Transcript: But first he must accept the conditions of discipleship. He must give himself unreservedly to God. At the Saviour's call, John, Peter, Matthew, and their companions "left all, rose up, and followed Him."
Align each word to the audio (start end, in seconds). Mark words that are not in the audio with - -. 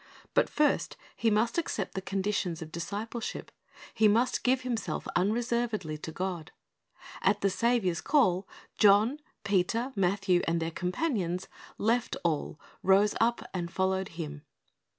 But 0.33 0.49
first 0.49 0.97
he 1.15 1.29
must 1.29 1.59
accept 1.59 1.93
the 1.93 2.01
conditions 2.01 2.59
of 2.63 2.71
discipleship. 2.71 3.51
He 3.93 4.07
must 4.07 4.41
give 4.41 4.61
himself 4.61 5.07
unreservedly 5.15 5.95
to 5.99 6.11
God. 6.11 6.51
At 7.21 7.41
the 7.41 7.51
Saviour's 7.51 8.01
call, 8.01 8.47
John, 8.79 9.19
Peter, 9.43 9.93
Matthew, 9.95 10.41
and 10.47 10.59
their 10.59 10.71
companions 10.71 11.47
"left 11.77 12.17
all, 12.23 12.59
rose 12.81 13.13
up, 13.21 13.43
and 13.53 13.69
followed 13.71 14.07
Him." 14.17 14.41